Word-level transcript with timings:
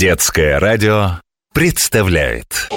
Детское 0.00 0.58
радио 0.58 1.20
представляет! 1.52 2.70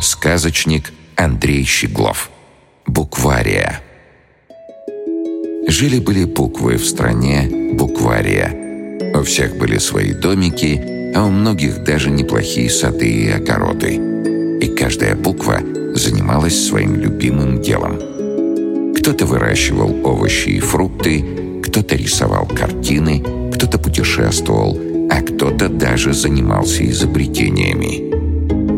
Сказочник 0.00 0.92
Андрей 1.16 1.64
Щеглов. 1.64 2.30
Буквария. 2.96 3.82
Жили-были 5.68 6.24
буквы 6.24 6.78
в 6.78 6.86
стране 6.86 7.74
Буквария. 7.74 8.56
У 9.14 9.22
всех 9.22 9.58
были 9.58 9.76
свои 9.76 10.14
домики, 10.14 11.12
а 11.14 11.26
у 11.26 11.28
многих 11.28 11.84
даже 11.84 12.08
неплохие 12.08 12.70
сады 12.70 13.06
и 13.06 13.28
огороды. 13.28 13.96
И 14.62 14.68
каждая 14.68 15.14
буква 15.14 15.60
занималась 15.94 16.68
своим 16.68 16.94
любимым 16.94 17.60
делом. 17.60 18.94
Кто-то 18.94 19.26
выращивал 19.26 19.94
овощи 20.02 20.48
и 20.48 20.60
фрукты, 20.60 21.22
кто-то 21.64 21.96
рисовал 21.96 22.46
картины, 22.46 23.22
кто-то 23.52 23.76
путешествовал, 23.76 24.80
а 25.10 25.20
кто-то 25.20 25.68
даже 25.68 26.14
занимался 26.14 26.90
изобретениями. 26.90 28.10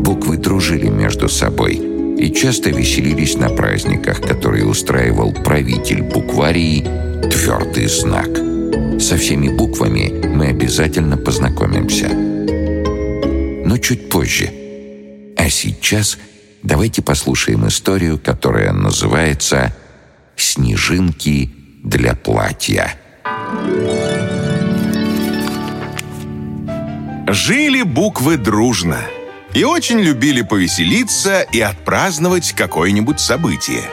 Буквы 0.01 0.35
дружили 0.35 0.89
между 0.89 1.29
собой 1.29 1.88
и 2.19 2.29
часто 2.33 2.69
веселились 2.69 3.35
на 3.37 3.49
праздниках, 3.49 4.21
которые 4.21 4.65
устраивал 4.65 5.31
правитель 5.31 6.01
букварии 6.01 6.81
«Твердый 7.29 7.87
знак». 7.87 8.27
Со 8.99 9.15
всеми 9.15 9.47
буквами 9.47 10.27
мы 10.27 10.47
обязательно 10.47 11.15
познакомимся. 11.15 12.09
Но 12.09 13.77
чуть 13.77 14.09
позже. 14.09 14.51
А 15.37 15.49
сейчас 15.49 16.17
давайте 16.61 17.01
послушаем 17.01 17.65
историю, 17.67 18.19
которая 18.19 18.73
называется 18.73 19.73
«Снежинки 20.35 21.49
для 21.83 22.15
платья». 22.15 22.95
Жили 27.31 27.83
буквы 27.83 28.37
дружно 28.37 28.97
и 29.53 29.63
очень 29.63 29.99
любили 29.99 30.41
повеселиться 30.41 31.41
и 31.41 31.59
отпраздновать 31.59 32.53
какое-нибудь 32.53 33.19
событие. 33.19 33.83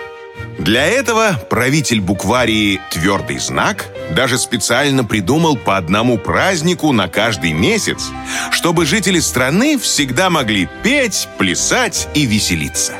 Для 0.58 0.86
этого 0.86 1.38
правитель 1.50 2.00
букварии 2.00 2.80
«Твердый 2.90 3.38
знак» 3.38 3.86
даже 4.10 4.38
специально 4.38 5.04
придумал 5.04 5.56
по 5.56 5.76
одному 5.76 6.18
празднику 6.18 6.92
на 6.92 7.08
каждый 7.08 7.52
месяц, 7.52 8.10
чтобы 8.50 8.86
жители 8.86 9.20
страны 9.20 9.78
всегда 9.78 10.30
могли 10.30 10.68
петь, 10.82 11.28
плясать 11.38 12.08
и 12.14 12.24
веселиться. 12.26 12.94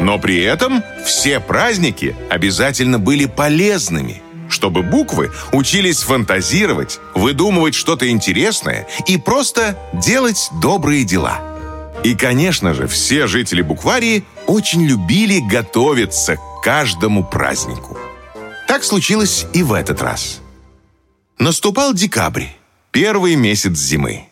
Но 0.00 0.18
при 0.18 0.40
этом 0.40 0.82
все 1.04 1.40
праздники 1.40 2.16
обязательно 2.30 2.98
были 2.98 3.26
полезными, 3.26 4.22
чтобы 4.48 4.82
буквы 4.82 5.30
учились 5.52 6.02
фантазировать, 6.02 7.00
выдумывать 7.14 7.74
что-то 7.74 8.08
интересное 8.08 8.86
и 9.06 9.18
просто 9.18 9.76
делать 9.92 10.50
добрые 10.60 11.04
дела. 11.04 11.47
И, 12.04 12.14
конечно 12.14 12.74
же, 12.74 12.86
все 12.86 13.26
жители 13.26 13.62
букварии 13.62 14.24
очень 14.46 14.84
любили 14.84 15.40
готовиться 15.40 16.36
к 16.36 16.62
каждому 16.62 17.24
празднику. 17.24 17.98
Так 18.66 18.84
случилось 18.84 19.46
и 19.52 19.62
в 19.62 19.72
этот 19.72 20.00
раз. 20.02 20.40
Наступал 21.38 21.94
декабрь, 21.94 22.46
первый 22.92 23.34
месяц 23.34 23.76
зимы. 23.78 24.28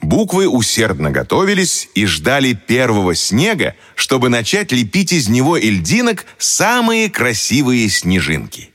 Буквы 0.00 0.48
усердно 0.48 1.10
готовились 1.10 1.88
и 1.94 2.06
ждали 2.06 2.52
первого 2.52 3.14
снега, 3.14 3.74
чтобы 3.94 4.28
начать 4.28 4.70
лепить 4.72 5.12
из 5.12 5.28
него 5.28 5.56
льдинок 5.56 6.26
самые 6.38 7.10
красивые 7.10 7.88
снежинки. 7.88 8.70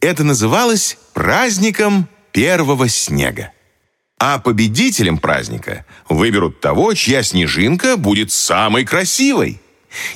Это 0.00 0.24
называлось 0.24 0.98
праздником 1.12 2.08
первого 2.32 2.88
снега. 2.88 3.53
А 4.26 4.38
победителем 4.38 5.18
праздника 5.18 5.84
выберут 6.08 6.58
того, 6.58 6.94
чья 6.94 7.22
снежинка 7.22 7.98
будет 7.98 8.32
самой 8.32 8.86
красивой. 8.86 9.60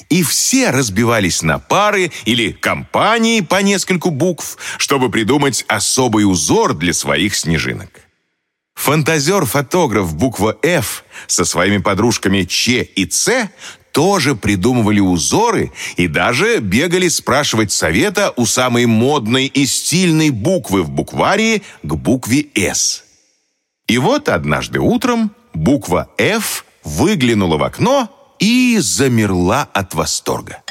И 0.08 0.22
все 0.22 0.70
разбивались 0.70 1.42
на 1.42 1.58
пары 1.58 2.10
или 2.24 2.52
компании 2.52 3.42
по 3.42 3.60
нескольку 3.60 4.10
букв, 4.10 4.56
чтобы 4.78 5.10
придумать 5.10 5.66
особый 5.68 6.22
узор 6.22 6.72
для 6.72 6.94
своих 6.94 7.36
снежинок. 7.36 7.90
Фантазер-фотограф 8.76 10.14
буква 10.14 10.56
«Ф» 10.62 11.04
со 11.26 11.44
своими 11.44 11.76
подружками 11.76 12.44
Ч 12.44 12.84
и 12.84 13.04
Ц 13.04 13.50
тоже 13.92 14.34
придумывали 14.34 15.00
узоры 15.00 15.70
и 15.98 16.08
даже 16.08 16.60
бегали 16.60 17.08
спрашивать 17.08 17.72
совета 17.72 18.32
у 18.36 18.46
самой 18.46 18.86
модной 18.86 19.44
и 19.44 19.66
стильной 19.66 20.30
буквы 20.30 20.82
в 20.82 20.88
букварии 20.88 21.62
к 21.82 21.94
букве 21.94 22.46
«С». 22.54 23.04
И 23.88 23.96
вот 23.96 24.28
однажды 24.28 24.78
утром 24.80 25.32
буква 25.54 26.08
«Ф» 26.18 26.64
выглянула 26.84 27.56
в 27.56 27.62
окно 27.62 28.14
и 28.38 28.78
замерла 28.78 29.68
от 29.72 29.94
восторга. 29.94 30.62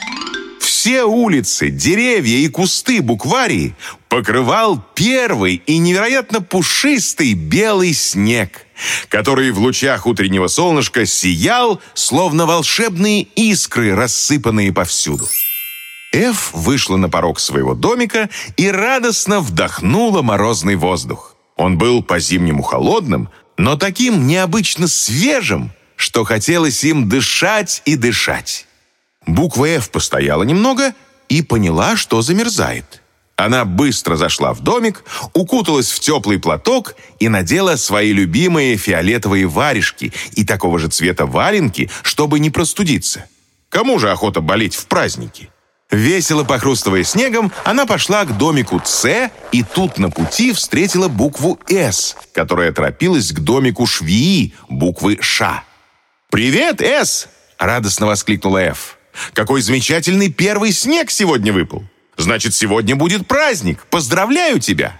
Все 0.62 1.04
улицы, 1.04 1.70
деревья 1.70 2.38
и 2.38 2.48
кусты 2.48 3.02
букварии 3.02 3.76
покрывал 4.08 4.82
первый 4.94 5.56
и 5.66 5.80
невероятно 5.80 6.42
пушистый 6.42 7.34
белый 7.34 7.94
снег, 7.94 8.66
который 9.10 9.52
в 9.52 9.60
лучах 9.60 10.06
утреннего 10.06 10.48
солнышка 10.48 11.06
сиял, 11.08 11.82
словно 11.96 12.46
волшебные 12.46 13.24
искры, 13.24 13.96
рассыпанные 13.96 14.72
повсюду. 14.72 15.28
Эф 16.14 16.52
вышла 16.54 16.98
на 16.98 17.10
порог 17.10 17.40
своего 17.40 17.74
домика 17.74 18.30
и 18.56 18.70
радостно 18.70 19.40
вдохнула 19.40 20.22
морозный 20.22 20.76
воздух. 20.76 21.27
Он 21.58 21.78
был 21.78 22.04
по-зимнему 22.04 22.62
холодным, 22.62 23.30
но 23.58 23.76
таким 23.76 24.28
необычно 24.28 24.88
свежим, 24.88 25.72
что 25.96 26.24
хотелось 26.24 26.84
им 26.84 27.10
дышать 27.10 27.82
и 27.86 27.96
дышать. 27.96 28.68
Буква 29.26 29.66
«Ф» 29.66 29.90
постояла 29.90 30.44
немного 30.44 30.94
и 31.28 31.42
поняла, 31.42 31.98
что 31.98 32.22
замерзает. 32.22 33.02
Она 33.36 33.66
быстро 33.66 34.16
зашла 34.16 34.54
в 34.54 34.62
домик, 34.62 35.04
укуталась 35.34 35.92
в 35.92 36.00
теплый 36.00 36.40
платок 36.40 36.96
и 37.20 37.28
надела 37.28 37.76
свои 37.76 38.12
любимые 38.12 38.78
фиолетовые 38.78 39.48
варежки 39.48 40.14
и 40.32 40.44
такого 40.46 40.80
же 40.80 40.88
цвета 40.88 41.26
валенки, 41.26 41.90
чтобы 42.04 42.40
не 42.40 42.50
простудиться. 42.50 43.26
Кому 43.70 44.00
же 44.00 44.10
охота 44.10 44.42
болеть 44.42 44.76
в 44.76 44.88
праздники? 44.88 45.50
Весело 45.90 46.44
похрустывая 46.44 47.04
снегом, 47.04 47.52
она 47.64 47.86
пошла 47.86 48.26
к 48.26 48.38
домику 48.38 48.82
С 48.84 49.32
и 49.52 49.64
тут 49.64 49.98
на 49.98 50.10
пути 50.10 50.52
встретила 50.52 51.08
букву 51.08 51.60
С, 51.68 52.16
которая 52.34 52.74
торопилась 52.74 53.32
к 53.32 53.40
домику 53.40 53.86
Швии, 53.86 54.54
буквы 54.68 55.18
Ш. 55.22 55.64
«Привет, 56.30 56.82
С!»— 56.82 57.30
радостно 57.58 58.06
воскликнула 58.06 58.58
Ф. 58.60 58.98
Какой 59.34 59.62
замечательный 59.62 60.30
первый 60.30 60.72
снег 60.72 61.10
сегодня 61.10 61.54
выпал. 61.54 61.84
Значит, 62.18 62.54
сегодня 62.54 62.96
будет 62.96 63.28
праздник. 63.28 63.86
Поздравляю 63.90 64.60
тебя!» 64.60 65.00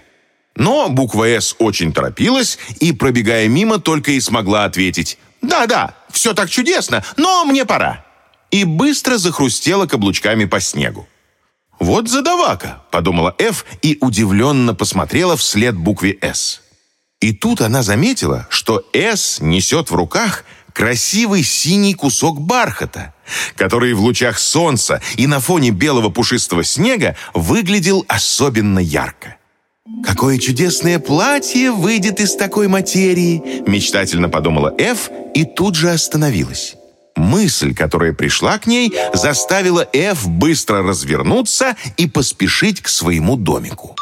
Но 0.56 0.88
буква 0.88 1.26
«С» 1.26 1.54
очень 1.58 1.92
торопилась 1.92 2.58
и, 2.80 2.92
пробегая 2.92 3.46
мимо, 3.46 3.78
только 3.78 4.12
и 4.12 4.20
смогла 4.20 4.64
ответить 4.64 5.18
«Да-да, 5.40 5.94
все 6.10 6.34
так 6.34 6.50
чудесно, 6.50 7.04
но 7.16 7.44
мне 7.44 7.64
пора!» 7.64 8.07
И 8.50 8.64
быстро 8.64 9.18
захрустела 9.18 9.86
каблучками 9.86 10.44
по 10.44 10.60
снегу. 10.60 11.08
«Вот 11.78 12.08
задавака»,— 12.08 12.82
подумала 12.90 13.34
Ф 13.38 13.64
и 13.82 13.98
удивленно 14.00 14.74
посмотрела 14.74 15.36
вслед 15.36 15.76
букве 15.76 16.18
«С». 16.20 16.60
И 17.20 17.32
тут 17.32 17.60
она 17.60 17.82
заметила, 17.82 18.46
что 18.50 18.84
«С» 18.92 19.40
несет 19.40 19.90
в 19.90 19.94
руках 19.94 20.44
красивый 20.72 21.42
синий 21.42 21.94
кусок 21.94 22.40
бархата, 22.40 23.12
который 23.56 23.94
в 23.94 24.00
лучах 24.00 24.38
солнца 24.38 25.00
и 25.16 25.26
на 25.26 25.40
фоне 25.40 25.70
белого 25.70 26.08
пушистого 26.08 26.62
снега 26.62 27.16
выглядел 27.34 28.04
особенно 28.08 28.78
ярко. 28.78 29.36
«Какое 30.04 30.38
чудесное 30.38 30.98
платье 30.98 31.72
выйдет 31.72 32.20
из 32.20 32.36
такой 32.36 32.68
материи!» 32.68 33.62
мечтательно 33.66 34.28
подумала 34.28 34.72
Эф 34.78 35.10
и 35.34 35.44
тут 35.44 35.74
же 35.74 35.90
остановилась. 35.90 36.76
Мысль, 37.18 37.74
которая 37.74 38.12
пришла 38.12 38.58
к 38.58 38.66
ней, 38.66 38.94
заставила 39.12 39.86
Эф 39.92 40.28
быстро 40.28 40.82
развернуться 40.82 41.76
и 41.96 42.08
поспешить 42.08 42.80
к 42.80 42.88
своему 42.88 43.36
домику. 43.36 43.96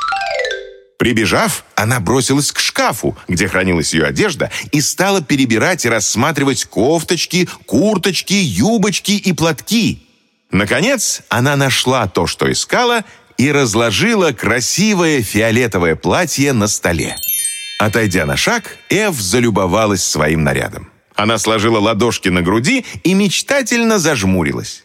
Прибежав, 0.99 1.65
она 1.75 1.99
бросилась 1.99 2.53
к 2.53 2.59
шкафу, 2.59 3.17
где 3.27 3.49
хранилась 3.49 3.95
ее 3.95 4.05
одежда, 4.05 4.51
и 4.71 4.81
стала 4.81 5.23
перебирать 5.23 5.85
и 5.85 5.89
рассматривать 5.89 6.67
кофточки, 6.67 7.49
курточки, 7.67 8.35
юбочки 8.35 9.13
и 9.13 9.33
платки. 9.33 10.07
Наконец, 10.51 11.23
она 11.29 11.57
нашла 11.57 12.09
то, 12.09 12.27
что 12.27 12.51
искала, 12.51 13.05
и 13.39 13.51
разложила 13.51 14.33
красивое 14.33 15.23
фиолетовое 15.23 15.97
платье 15.97 16.53
на 16.53 16.69
столе. 16.69 17.17
Отойдя 17.79 18.25
на 18.25 18.37
шаг, 18.37 18.77
Эв 18.89 19.15
залюбовалась 19.21 20.05
своим 20.05 20.45
нарядом. 20.45 20.91
Она 21.17 21.39
сложила 21.39 21.79
ладошки 21.79 22.29
на 22.29 22.43
груди 22.43 22.85
и 23.03 23.15
мечтательно 23.15 23.99
зажмурилась. 23.99 24.85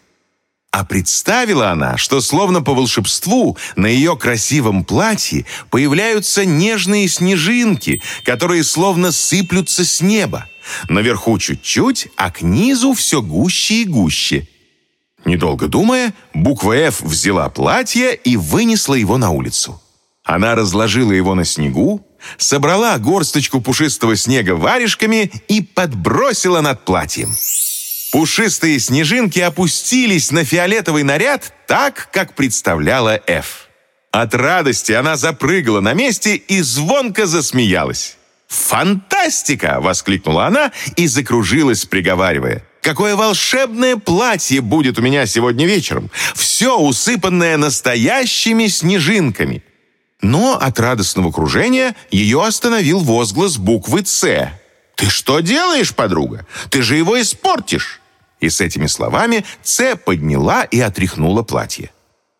А 0.70 0.86
представила 0.86 1.70
она, 1.70 1.98
что 1.98 2.22
словно 2.22 2.62
по 2.62 2.72
волшебству 2.72 3.58
на 3.76 3.86
ее 3.86 4.16
красивом 4.16 4.84
платье 4.84 5.44
появляются 5.70 6.46
нежные 6.46 7.08
снежинки, 7.08 8.02
которые 8.24 8.64
словно 8.64 9.12
сыплются 9.12 9.84
с 9.84 10.00
неба. 10.00 10.46
Наверху 10.88 11.38
чуть-чуть, 11.38 12.08
а 12.16 12.30
к 12.30 12.40
низу 12.40 12.94
все 12.94 13.20
гуще 13.20 13.82
и 13.82 13.84
гуще. 13.84 14.48
Недолго 15.26 15.68
думая, 15.68 16.14
буква 16.32 16.72
«Ф» 16.72 17.02
взяла 17.02 17.50
платье 17.50 18.14
и 18.14 18.38
вынесла 18.38 18.94
его 18.94 19.18
на 19.18 19.30
улицу. 19.30 19.80
Она 20.24 20.54
разложила 20.54 21.12
его 21.12 21.34
на 21.34 21.44
снегу, 21.44 22.00
собрала 22.38 22.98
горсточку 22.98 23.60
пушистого 23.60 24.16
снега 24.16 24.54
варежками 24.54 25.30
и 25.48 25.62
подбросила 25.62 26.60
над 26.60 26.84
платьем. 26.84 27.34
Пушистые 28.12 28.78
снежинки 28.78 29.40
опустились 29.40 30.30
на 30.30 30.44
фиолетовый 30.44 31.02
наряд 31.02 31.54
так, 31.66 32.10
как 32.12 32.34
представляла 32.34 33.20
Эф. 33.26 33.68
От 34.10 34.34
радости 34.34 34.92
она 34.92 35.16
запрыгала 35.16 35.80
на 35.80 35.94
месте 35.94 36.36
и 36.36 36.60
звонко 36.60 37.26
засмеялась. 37.26 38.18
«Фантастика!»— 38.48 39.78
воскликнула 39.80 40.46
она 40.46 40.72
и 40.96 41.06
закружилась, 41.06 41.86
приговаривая. 41.86 42.62
«Какое 42.82 43.16
волшебное 43.16 43.96
платье 43.96 44.60
будет 44.60 44.98
у 44.98 45.02
меня 45.02 45.24
сегодня 45.24 45.66
вечером! 45.66 46.10
Все 46.34 46.78
усыпанное 46.78 47.56
настоящими 47.56 48.66
снежинками!» 48.66 49.62
Но 50.22 50.56
от 50.56 50.78
радостного 50.78 51.32
кружения 51.32 51.96
ее 52.10 52.44
остановил 52.44 53.00
возглас 53.00 53.58
буквы 53.58 54.02
«Ц». 54.02 54.52
«Ты 54.94 55.10
что 55.10 55.40
делаешь, 55.40 55.94
подруга? 55.94 56.46
Ты 56.70 56.82
же 56.82 56.96
его 56.96 57.20
испортишь!» 57.20 58.00
И 58.40 58.48
с 58.48 58.60
этими 58.60 58.86
словами 58.86 59.44
Ц 59.62 59.96
подняла 59.96 60.62
и 60.62 60.80
отряхнула 60.80 61.42
платье. 61.42 61.90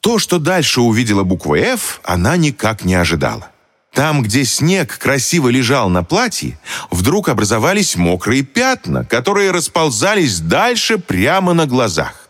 То, 0.01 0.19
что 0.19 0.39
дальше 0.39 0.81
увидела 0.81 1.25
буква 1.25 1.57
«Ф», 1.57 2.01
она 2.05 2.37
никак 2.37 2.85
не 2.85 2.95
ожидала. 2.95 3.51
Там, 3.93 4.23
где 4.23 4.45
снег 4.45 4.97
красиво 4.99 5.49
лежал 5.49 5.91
на 5.91 6.03
платье, 6.03 6.59
вдруг 6.91 7.29
образовались 7.29 7.97
мокрые 7.97 8.43
пятна, 8.43 9.05
которые 9.05 9.51
расползались 9.51 10.41
дальше 10.41 10.99
прямо 10.99 11.53
на 11.53 11.67
глазах. 11.67 12.22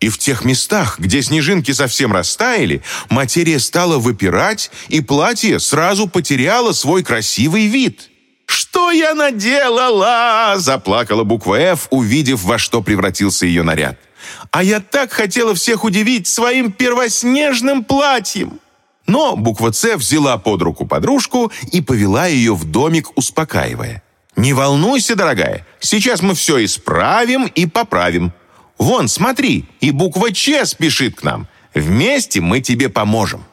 И 0.00 0.08
в 0.10 0.18
тех 0.18 0.44
местах, 0.44 0.98
где 1.00 1.22
снежинки 1.22 1.72
совсем 1.72 2.12
растаяли, 2.12 2.82
материя 3.10 3.58
стала 3.58 3.98
выпирать, 3.98 4.70
и 4.88 5.00
платье 5.00 5.58
сразу 5.58 6.06
потеряло 6.06 6.72
свой 6.72 7.02
красивый 7.02 7.66
вид. 7.66 8.10
«Что 8.46 8.92
я 8.92 9.14
наделала?»– 9.14 10.54
заплакала 10.56 11.24
буква 11.24 11.56
«Ф», 11.56 11.88
увидев, 11.90 12.44
во 12.44 12.58
что 12.58 12.80
превратился 12.80 13.44
ее 13.44 13.62
наряд. 13.62 13.98
«А 14.50 14.62
я 14.62 14.80
так 14.80 15.12
хотела 15.12 15.54
всех 15.54 15.84
удивить 15.84 16.26
своим 16.28 16.70
первоснежным 16.72 17.84
платьем!» 17.84 18.60
Но 19.06 19.36
буква 19.36 19.72
«С» 19.72 19.96
взяла 19.96 20.38
под 20.38 20.62
руку 20.62 20.86
подружку 20.86 21.50
и 21.72 21.80
повела 21.80 22.26
ее 22.26 22.54
в 22.54 22.64
домик, 22.64 23.10
успокаивая. 23.16 24.02
«Не 24.36 24.52
волнуйся, 24.52 25.16
дорогая, 25.16 25.66
сейчас 25.80 26.22
мы 26.22 26.34
все 26.34 26.64
исправим 26.64 27.46
и 27.46 27.66
поправим. 27.66 28.32
Вон, 28.78 29.08
смотри, 29.08 29.64
и 29.80 29.90
буква 29.90 30.32
«Ч» 30.32 30.64
спешит 30.64 31.16
к 31.16 31.22
нам. 31.22 31.48
Вместе 31.74 32.40
мы 32.40 32.60
тебе 32.60 32.88
поможем». 32.88 33.44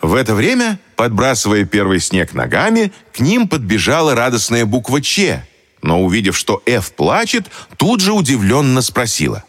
В 0.00 0.14
это 0.14 0.34
время, 0.34 0.80
подбрасывая 0.96 1.64
первый 1.64 2.00
снег 2.00 2.32
ногами, 2.34 2.92
к 3.12 3.20
ним 3.20 3.46
подбежала 3.46 4.14
радостная 4.14 4.64
буква 4.64 5.00
«Ч», 5.00 5.46
но, 5.82 6.02
увидев, 6.02 6.36
что 6.36 6.62
«Ф» 6.66 6.92
плачет, 6.92 7.46
тут 7.76 8.00
же 8.00 8.12
удивленно 8.12 8.82
спросила. 8.82 9.44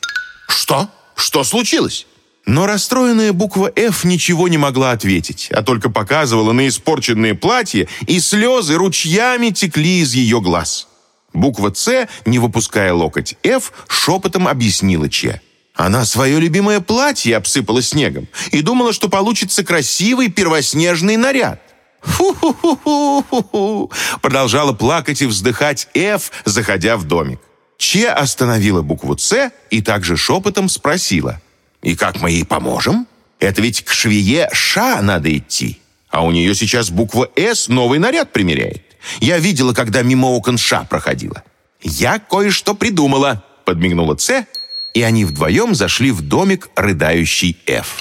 «Что? 0.47 0.89
Что 1.15 1.43
случилось?» 1.43 2.05
Но 2.45 2.65
расстроенная 2.65 3.31
буква 3.31 3.71
«Ф» 3.75 4.03
ничего 4.03 4.49
не 4.49 4.57
могла 4.57 4.91
ответить, 4.91 5.49
а 5.51 5.63
только 5.63 5.89
показывала 5.89 6.51
на 6.51 6.67
испорченные 6.67 7.35
платья, 7.35 7.87
и 8.05 8.19
слезы 8.19 8.75
ручьями 8.75 9.49
текли 9.51 10.01
из 10.01 10.13
ее 10.13 10.41
глаз. 10.41 10.87
Буква 11.33 11.71
«С», 11.73 12.07
не 12.25 12.39
выпуская 12.39 12.93
локоть 12.93 13.35
«Ф», 13.43 13.73
шепотом 13.87 14.47
объяснила 14.47 15.09
Че. 15.09 15.41
Она 15.75 16.05
свое 16.05 16.39
любимое 16.39 16.79
платье 16.79 17.35
обсыпала 17.35 17.81
снегом 17.81 18.27
и 18.51 18.61
думала, 18.61 18.93
что 18.93 19.09
получится 19.09 19.63
красивый 19.63 20.29
первоснежный 20.29 21.17
наряд. 21.17 21.59
«Фу-ху-ху-ху-ху!» 22.01 23.91
Продолжала 24.21 24.73
плакать 24.73 25.21
и 25.21 25.25
вздыхать 25.25 25.87
«Ф», 25.93 26.31
заходя 26.45 26.97
в 26.97 27.05
домик. 27.05 27.39
Че 27.77 28.09
остановила 28.09 28.81
букву 28.81 29.17
«С» 29.17 29.51
и 29.71 29.81
также 29.81 30.15
шепотом 30.17 30.69
спросила– 30.69 31.41
и 31.83 31.95
как 31.95 32.21
мы 32.21 32.31
ей 32.31 32.45
поможем? 32.45 33.07
Это 33.39 33.61
ведь 33.61 33.83
к 33.83 33.91
швее 33.91 34.49
Ша 34.53 35.01
надо 35.01 35.37
идти. 35.37 35.79
А 36.09 36.23
у 36.25 36.31
нее 36.31 36.55
сейчас 36.55 36.89
буква 36.89 37.29
«С» 37.35 37.67
новый 37.67 37.99
наряд 37.99 38.31
примеряет. 38.31 38.92
Я 39.19 39.39
видела, 39.39 39.73
когда 39.73 40.01
мимо 40.01 40.27
окон 40.27 40.57
Ша 40.57 40.85
проходила. 40.89 41.43
Я 41.81 42.19
кое-что 42.19 42.73
придумала, 42.73 43.43
подмигнула 43.65 44.15
Ц, 44.15 44.47
и 44.93 45.01
они 45.01 45.25
вдвоем 45.25 45.75
зашли 45.75 46.11
в 46.11 46.21
домик 46.21 46.69
рыдающий 46.75 47.57
Ф. 47.67 47.97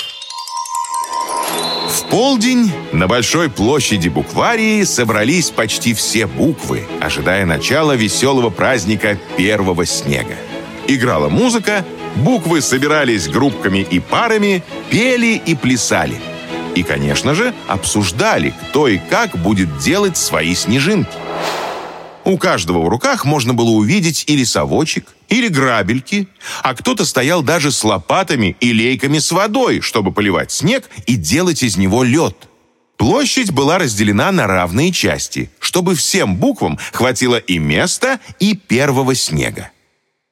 В 1.88 2.04
полдень 2.08 2.72
на 2.93 3.06
большой 3.06 3.50
площади 3.50 4.08
букварии 4.08 4.84
собрались 4.84 5.50
почти 5.50 5.94
все 5.94 6.26
буквы, 6.26 6.84
ожидая 7.00 7.44
начала 7.44 7.93
веселого 7.96 8.50
праздника 8.50 9.19
первого 9.37 9.84
снега. 9.84 10.37
Играла 10.87 11.28
музыка, 11.28 11.84
Буквы 12.16 12.60
собирались 12.60 13.28
группками 13.28 13.78
и 13.78 13.98
парами, 13.98 14.62
пели 14.90 15.40
и 15.44 15.55
плясали. 15.55 16.20
И, 16.74 16.82
конечно 16.82 17.34
же, 17.34 17.54
обсуждали, 17.69 18.54
кто 18.69 18.88
и 18.88 18.98
как 18.98 19.36
будет 19.36 19.78
делать 19.78 20.16
свои 20.16 20.54
снежинки. 20.54 21.10
У 22.24 22.38
каждого 22.38 22.82
в 22.84 22.88
руках 22.88 23.24
можно 23.24 23.52
было 23.52 23.70
увидеть 23.70 24.24
или 24.28 24.44
совочек, 24.44 25.08
или 25.28 25.48
грабельки, 25.48 26.28
а 26.62 26.74
кто-то 26.74 27.04
стоял 27.04 27.42
даже 27.42 27.72
с 27.72 27.82
лопатами 27.82 28.56
и 28.60 28.72
лейками 28.72 29.19
с 29.19 29.32
водой, 29.32 29.80
чтобы 29.80 30.12
поливать 30.12 30.52
снег 30.52 30.88
и 31.06 31.16
делать 31.16 31.62
из 31.62 31.76
него 31.76 32.05
лед. 32.05 32.36
Площадь 32.96 33.50
была 33.50 33.79
разделена 33.79 34.31
на 34.31 34.46
равные 34.46 34.93
части, 34.93 35.50
чтобы 35.58 35.96
всем 35.96 36.36
буквам 36.36 36.79
хватило 36.93 37.36
и 37.36 37.58
места, 37.58 38.20
и 38.38 38.55
первого 38.55 39.17
снега. 39.17 39.70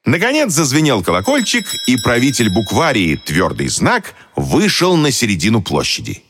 Наконец 0.04 0.52
зазвенел 0.52 1.02
колокольчик, 1.02 1.66
и 1.88 1.96
правитель 1.96 2.50
букварии 2.50 3.16
«Твердый 3.16 3.68
знак» 3.68 4.14
вышел 4.36 4.96
на 4.96 5.10
середину 5.10 5.62
площади. 5.62 6.22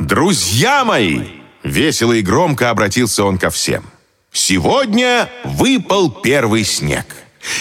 «Друзья 0.00 0.82
мои!»— 0.84 1.20
весело 1.62 2.14
и 2.14 2.22
громко 2.22 2.70
обратился 2.70 3.22
он 3.22 3.36
ко 3.36 3.50
всем. 3.50 3.84
«Сегодня 4.32 5.28
выпал 5.44 6.10
первый 6.10 6.64
снег. 6.64 7.04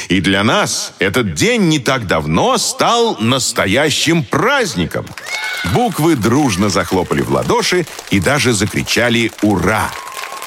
И 0.08 0.22
для 0.22 0.44
нас 0.44 0.94
этот 1.00 1.34
день 1.34 1.68
не 1.68 1.80
так 1.80 2.08
давно 2.08 2.58
стал 2.58 3.18
настоящим 3.20 4.24
праздником». 4.24 5.06
Буквы 5.74 6.16
дружно 6.16 6.70
захлопали 6.70 7.22
в 7.22 7.30
ладоши 7.30 7.86
и 8.10 8.22
даже 8.22 8.54
закричали 8.54 9.34
«Ура!». 9.42 9.92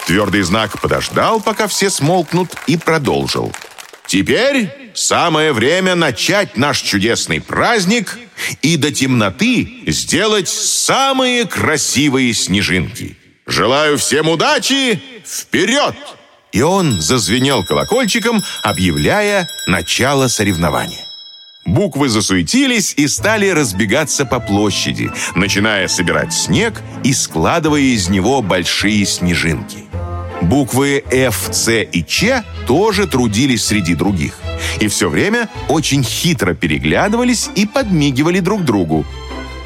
Твердый 0.07 0.43
знак 0.43 0.81
подождал, 0.81 1.41
пока 1.43 1.67
все 1.67 1.91
смолкнут, 1.91 2.57
и 2.67 2.79
продолжил. 2.79 3.53
«Теперь 4.07 4.82
самое 4.95 5.53
время 5.53 5.95
начать 5.95 6.57
наш 6.57 6.81
чудесный 6.81 7.41
праздник 7.41 8.19
и 8.61 8.77
до 8.77 8.93
темноты 8.93 9.69
сделать 9.87 10.49
самые 10.49 11.47
красивые 11.47 12.35
снежинки. 12.35 13.17
Желаю 13.47 13.99
всем 13.99 14.29
удачи! 14.29 15.01
Вперед!» 15.27 15.95
И 16.53 16.61
он 16.61 17.01
зазвенел 17.01 17.65
колокольчиком, 17.65 18.43
объявляя 18.63 19.49
начало 19.67 20.29
соревнования. 20.29 21.07
Буквы 21.65 22.09
засуетились 22.09 22.93
и 22.97 23.07
стали 23.07 23.49
разбегаться 23.49 24.27
по 24.27 24.41
площади, 24.41 25.11
начиная 25.35 25.89
собирать 25.89 26.33
снег 26.33 26.83
и 27.05 27.15
складывая 27.15 27.81
из 27.81 28.09
него 28.09 28.43
большие 28.43 29.07
снежинки. 29.07 29.92
Буквы 30.43 31.05
F, 31.11 31.51
C 31.53 31.85
и 31.85 32.05
Ч 32.05 32.43
тоже 32.67 33.07
трудились 33.07 33.65
среди 33.65 33.95
других. 33.95 34.35
И 34.81 34.89
все 34.89 35.09
время 35.09 35.49
очень 35.69 36.03
хитро 36.03 36.55
переглядывались 36.55 37.49
и 37.55 37.65
подмигивали 37.65 38.41
друг 38.41 38.65
другу. 38.65 39.07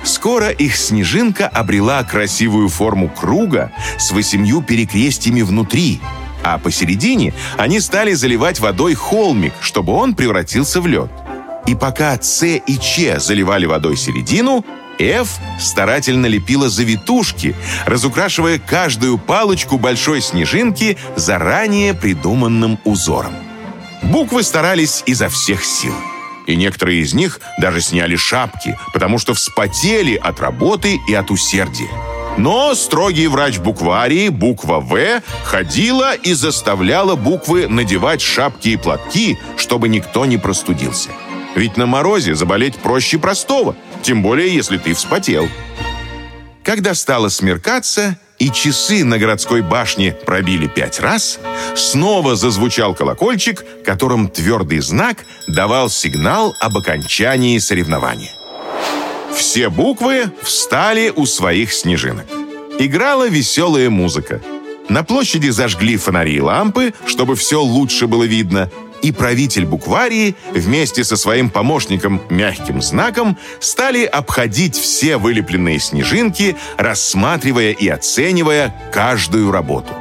Скоро 0.05 0.51
их 0.51 0.77
снежинка 0.77 1.49
обрела 1.49 2.05
красивую 2.05 2.69
форму 2.69 3.09
круга 3.09 3.73
с 3.99 4.11
восемью 4.11 4.63
перекрестьями 4.63 5.43
внутри, 5.43 6.01
а 6.45 6.59
посередине 6.59 7.33
они 7.57 7.81
стали 7.81 8.13
заливать 8.13 8.61
водой 8.61 8.95
холмик, 8.95 9.55
чтобы 9.63 9.95
он 9.95 10.15
превратился 10.15 10.81
в 10.81 10.87
лед. 10.87 11.11
И 11.67 11.75
пока 11.75 12.21
С 12.21 12.45
и 12.47 12.79
Ч 12.79 13.19
заливали 13.19 13.67
водой 13.67 13.97
середину, 13.97 14.65
F 14.99 15.39
старательно 15.59 16.27
лепила 16.27 16.69
завитушки, 16.69 17.55
разукрашивая 17.85 18.59
каждую 18.59 19.19
палочку 19.19 19.79
большой 19.79 20.21
снежинки 20.21 20.97
заранее 21.17 21.95
придуманным 21.95 22.79
узором. 22.85 23.35
Буквы 24.03 24.43
старались 24.43 25.03
изо 25.07 25.29
всех 25.29 25.65
сил. 25.65 25.95
И 26.47 26.55
некоторые 26.55 27.01
из 27.01 27.13
них 27.13 27.41
даже 27.59 27.81
сняли 27.81 28.17
шапки, 28.17 28.79
потому 28.93 29.19
что 29.19 29.35
вспотели 29.35 30.15
от 30.15 30.41
работы 30.41 30.99
и 31.09 31.15
от 31.15 31.31
усердия. 31.31 31.91
Но 32.39 32.75
строгий 32.75 33.27
врач 33.29 33.59
букварии, 33.59 34.29
буква 34.29 34.79
«В», 34.79 35.23
ходила 35.45 36.15
и 36.15 36.35
заставляла 36.35 37.17
буквы 37.17 37.67
надевать 37.67 38.21
шапки 38.21 38.69
и 38.69 38.77
платки, 38.77 39.39
чтобы 39.57 39.89
никто 39.89 40.27
не 40.27 40.37
простудился. 40.37 41.11
Ведь 41.55 41.79
на 41.79 41.87
морозе 41.87 42.35
заболеть 42.35 42.77
проще 42.77 43.19
простого, 43.19 43.75
тем 44.07 44.23
более 44.23 44.55
если 44.55 44.79
ты 44.79 44.95
вспотел. 44.95 45.49
Когда 46.63 46.95
стало 46.95 47.29
смеркаться, 47.29 48.17
и 48.39 48.53
часы 48.53 49.03
на 49.03 49.19
городской 49.19 49.63
башне 49.63 50.13
пробили 50.13 50.69
пять 50.69 51.01
раз, 51.01 51.41
снова 51.75 52.37
зазвучал 52.37 52.95
колокольчик, 52.95 53.65
которым 53.85 54.29
твердый 54.29 54.79
знак 54.79 55.25
давал 55.49 55.91
сигнал 55.91 56.55
об 56.61 56.77
окончании 56.77 57.59
соревнования. 57.59 58.31
Все 59.35 59.71
буквы 59.71 60.31
встали 60.41 61.13
у 61.15 61.27
своих 61.27 61.73
снежинок. 61.73 62.27
Играла 62.79 63.29
веселая 63.29 63.91
музыка. 63.91 64.41
На 64.89 65.03
площади 65.03 65.49
зажгли 65.49 65.97
фонари 65.97 66.37
и 66.37 66.41
лампы, 66.41 66.95
чтобы 67.07 67.35
все 67.35 67.61
лучше 67.61 68.07
было 68.07 68.23
видно, 68.23 68.71
и 69.07 69.13
правитель 69.13 69.67
букварии 69.67 70.35
вместе 70.53 71.05
со 71.05 71.17
своим 71.17 71.49
помощником 71.49 72.21
мягким 72.29 72.83
знаком 72.83 73.39
стали 73.61 74.05
обходить 74.05 74.77
все 74.77 75.17
вылепленные 75.17 75.79
снежинки, 75.79 76.57
рассматривая 76.77 77.71
и 77.71 77.87
оценивая 77.87 78.75
каждую 78.93 79.53
работу. 79.53 79.95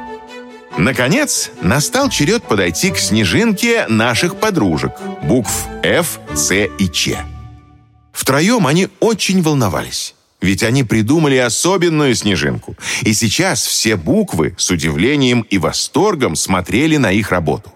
Наконец, 0.76 1.52
настал 1.62 2.10
черед 2.10 2.42
подойти 2.42 2.90
к 2.90 2.98
снежинке 2.98 3.86
наших 3.88 4.36
подружек, 4.36 4.92
букв 5.22 5.66
F, 5.84 6.18
C 6.34 6.68
и 6.78 6.90
Ч. 6.90 7.18
Втроем 8.12 8.66
они 8.66 8.88
очень 8.98 9.40
волновались. 9.40 10.14
Ведь 10.40 10.64
они 10.64 10.82
придумали 10.82 11.36
особенную 11.36 12.14
снежинку. 12.16 12.76
И 13.02 13.14
сейчас 13.14 13.64
все 13.64 13.96
буквы 13.96 14.54
с 14.58 14.68
удивлением 14.70 15.42
и 15.42 15.58
восторгом 15.58 16.34
смотрели 16.34 16.96
на 16.96 17.12
их 17.12 17.30
работу. 17.30 17.75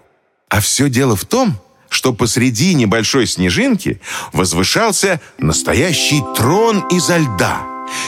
А 0.51 0.59
все 0.59 0.89
дело 0.89 1.15
в 1.15 1.23
том, 1.23 1.57
что 1.87 2.11
посреди 2.11 2.73
небольшой 2.73 3.25
снежинки 3.25 4.01
возвышался 4.33 5.21
настоящий 5.37 6.21
трон 6.35 6.85
изо 6.91 7.17
льда. 7.17 7.61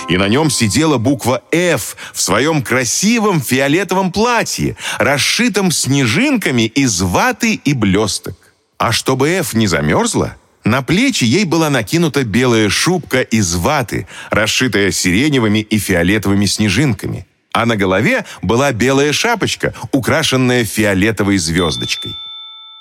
И 0.10 0.18
на 0.18 0.28
нем 0.28 0.50
сидела 0.50 0.98
буква 0.98 1.42
«Ф» 1.54 1.96
в 2.14 2.22
своем 2.22 2.62
красивом 2.62 3.42
фиолетовом 3.42 4.12
платье, 4.12 4.76
расшитом 5.00 5.72
снежинками 5.72 6.64
из 6.64 7.02
ваты 7.02 7.54
и 7.64 7.74
блесток. 7.74 8.36
А 8.78 8.92
чтобы 8.92 9.30
«Ф» 9.30 9.54
не 9.54 9.68
замерзла, 9.68 10.36
на 10.66 10.82
плечи 10.82 11.24
ей 11.24 11.46
была 11.46 11.70
накинута 11.70 12.26
белая 12.26 12.68
шубка 12.68 13.22
из 13.22 13.56
ваты, 13.56 14.06
расшитая 14.32 14.92
сиреневыми 14.92 15.60
и 15.60 15.78
фиолетовыми 15.78 16.46
снежинками. 16.46 17.26
А 17.54 17.66
на 17.66 17.78
голове 17.78 18.26
была 18.42 18.74
белая 18.74 19.14
шапочка, 19.14 19.74
украшенная 19.94 20.66
фиолетовой 20.66 21.38
звездочкой. 21.38 22.14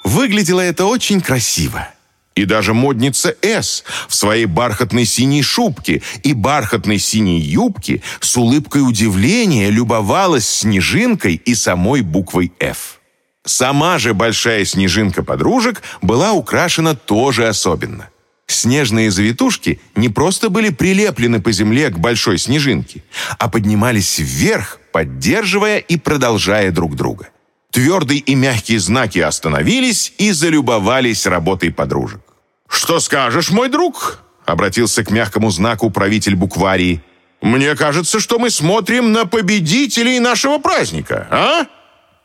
Выглядело 0.04 0.60
это 0.60 0.86
очень 0.86 1.20
красиво. 1.20 1.88
И 2.34 2.44
даже 2.44 2.72
модница 2.72 3.36
С 3.42 3.84
в 4.08 4.14
своей 4.14 4.46
бархатной 4.46 5.04
синей 5.04 5.42
шубке 5.42 6.02
и 6.22 6.32
бархатной 6.32 6.98
синей 6.98 7.40
юбке 7.40 8.02
с 8.20 8.36
улыбкой 8.36 8.78
удивления 8.80 9.68
любовалась 9.68 10.48
снежинкой 10.48 11.34
и 11.34 11.54
самой 11.54 12.00
буквой 12.00 12.52
«Ф». 12.58 13.00
Сама 13.44 13.98
же 13.98 14.14
большая 14.14 14.64
снежинка 14.64 15.22
подружек 15.22 15.82
была 16.00 16.32
украшена 16.32 16.94
тоже 16.94 17.48
особенно. 17.48 18.08
Снежные 18.46 19.10
завитушки 19.10 19.80
не 19.96 20.08
просто 20.08 20.48
были 20.48 20.70
прилеплены 20.70 21.40
по 21.40 21.52
земле 21.52 21.90
к 21.90 21.98
большой 21.98 22.38
снежинке, 22.38 23.02
а 23.38 23.48
поднимались 23.48 24.18
вверх, 24.18 24.78
поддерживая 24.92 25.78
и 25.78 25.96
продолжая 25.96 26.70
друг 26.70 26.94
друга. 26.94 27.28
Твердые 27.72 28.20
и 28.20 28.34
мягкие 28.34 28.78
знаки 28.78 29.18
остановились 29.18 30.12
и 30.18 30.32
залюбовались 30.32 31.26
работой 31.26 31.72
подружек. 31.72 32.20
«Что 32.68 33.00
скажешь, 33.00 33.50
мой 33.50 33.70
друг?»— 33.70 34.18
обратился 34.44 35.02
к 35.02 35.10
мягкому 35.10 35.50
знаку 35.50 35.90
правитель 35.90 36.36
букварии. 36.36 37.02
«Мне 37.40 37.74
кажется, 37.74 38.20
что 38.20 38.38
мы 38.38 38.50
смотрим 38.50 39.12
на 39.12 39.24
победителей 39.24 40.20
нашего 40.20 40.58
праздника, 40.58 41.26
а?» 41.30 41.66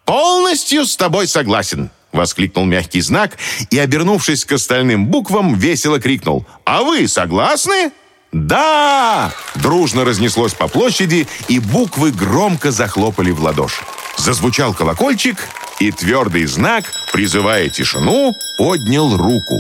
«Полностью 0.04 0.86
с 0.86 0.98
тобой 0.98 1.28
согласен»,— 1.28 1.92
воскликнул 2.12 2.66
мягкий 2.66 3.02
знак 3.02 3.38
и, 3.70 3.80
обернувшись 3.80 4.44
к 4.44 4.52
остальным 4.52 5.06
буквам, 5.06 5.56
весело 5.56 6.00
крикнул. 6.00 6.46
«А 6.66 6.84
вы 6.84 7.08
согласны?» 7.08 7.92
«Да!» 8.34 9.34
Дружно 9.56 10.04
разнеслось 10.04 10.54
по 10.54 10.68
площади, 10.68 11.26
и 11.48 11.60
буквы 11.60 12.12
громко 12.12 12.72
захлопали 12.72 13.32
в 13.32 13.42
ладоши. 13.42 13.84
Зазвучал 14.18 14.74
колокольчик, 14.74 15.38
и 15.80 15.92
твердый 15.92 16.46
знак, 16.46 16.86
призывая 17.14 17.70
тишину, 17.70 18.36
поднял 18.58 19.16
руку. 19.16 19.60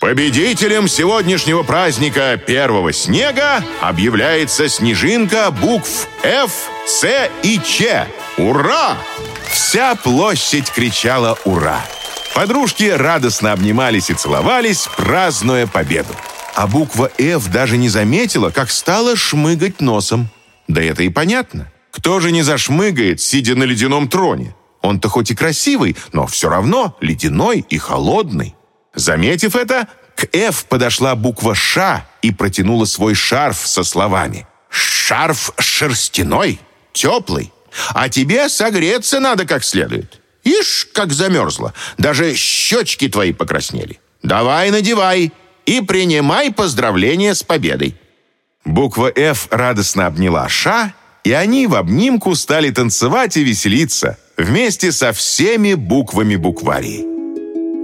Победителем 0.00 0.86
сегодняшнего 0.86 1.64
праздника 1.64 2.36
первого 2.36 2.92
снега 2.92 3.64
объявляется 3.80 4.68
снежинка 4.68 5.50
букв 5.50 6.06
F, 6.22 6.52
C 6.86 7.30
и 7.42 7.60
Ч. 7.60 8.06
Ура! 8.36 8.96
Вся 9.50 9.96
площадь 9.96 10.70
кричала 10.70 11.36
«Ура!». 11.44 11.80
Подружки 12.34 12.84
радостно 12.84 13.50
обнимались 13.50 14.10
и 14.10 14.14
целовались, 14.14 14.86
празднуя 14.96 15.66
победу. 15.66 16.14
А 16.54 16.68
буква 16.68 17.10
«Ф» 17.18 17.48
даже 17.48 17.76
не 17.76 17.88
заметила, 17.88 18.50
как 18.50 18.70
стала 18.70 19.16
шмыгать 19.16 19.80
носом. 19.80 20.28
Да 20.68 20.80
это 20.80 21.02
и 21.02 21.08
понятно. 21.08 21.66
Кто 21.98 22.20
же 22.20 22.30
не 22.30 22.42
зашмыгает, 22.42 23.20
сидя 23.20 23.56
на 23.56 23.64
ледяном 23.64 24.08
троне? 24.08 24.54
Он-то 24.82 25.08
хоть 25.08 25.32
и 25.32 25.34
красивый, 25.34 25.96
но 26.12 26.28
все 26.28 26.48
равно 26.48 26.96
ледяной 27.00 27.66
и 27.68 27.76
холодный. 27.76 28.54
Заметив 28.94 29.56
это, 29.56 29.88
к 30.14 30.28
«Ф» 30.32 30.66
подошла 30.66 31.16
буква 31.16 31.56
«Ш» 31.56 32.06
и 32.22 32.30
протянула 32.30 32.84
свой 32.84 33.14
шарф 33.14 33.66
со 33.66 33.82
словами. 33.82 34.46
«Шарф 34.70 35.52
шерстяной, 35.58 36.60
теплый, 36.92 37.52
а 37.90 38.08
тебе 38.08 38.48
согреться 38.48 39.18
надо 39.18 39.44
как 39.44 39.64
следует. 39.64 40.20
Ишь, 40.44 40.86
как 40.92 41.12
замерзла, 41.12 41.74
даже 41.98 42.34
щечки 42.36 43.08
твои 43.08 43.32
покраснели. 43.32 43.98
Давай 44.22 44.70
надевай 44.70 45.32
и 45.66 45.80
принимай 45.80 46.52
поздравления 46.52 47.34
с 47.34 47.42
победой». 47.42 47.96
Буква 48.64 49.10
«Ф» 49.16 49.48
радостно 49.50 50.06
обняла 50.06 50.48
«Ша», 50.48 50.92
и 51.28 51.32
они 51.32 51.66
в 51.66 51.74
обнимку 51.74 52.34
стали 52.34 52.70
танцевать 52.70 53.36
и 53.36 53.44
веселиться 53.44 54.16
вместе 54.38 54.92
со 54.92 55.12
всеми 55.12 55.74
буквами 55.74 56.36
букварии. 56.36 57.04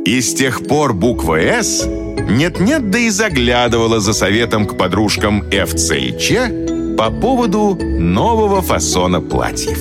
И 0.07 0.23
с 0.23 0.33
тех 0.35 0.67
пор 0.67 0.95
буква 0.95 1.37
«С» 1.37 1.85
нет-нет, 1.87 2.89
да 2.89 2.99
и 3.01 3.11
заглядывала 3.11 4.01
за 4.01 4.15
советом 4.15 4.67
к 4.67 4.79
подружкам 4.79 5.45
«ФЦ» 5.51 5.91
и 5.91 6.19
«Ч» 6.19 6.97
по 6.97 7.11
поводу 7.11 7.77
нового 7.79 8.63
фасона 8.63 9.21
платьев. 9.21 9.79